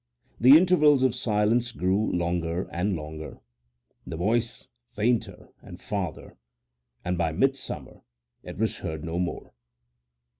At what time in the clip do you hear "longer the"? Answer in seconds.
2.95-4.17